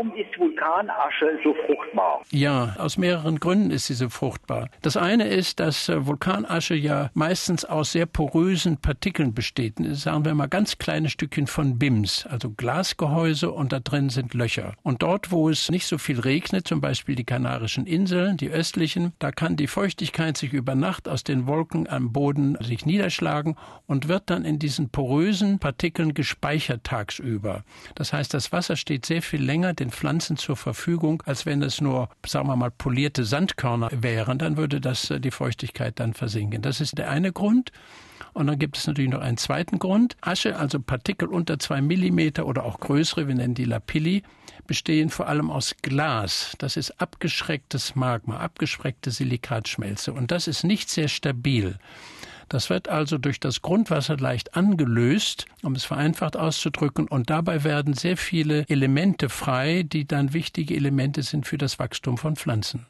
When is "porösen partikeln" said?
8.06-9.34, 24.88-26.14